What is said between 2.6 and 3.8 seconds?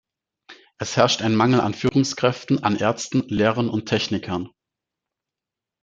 an Ärzten, Lehrern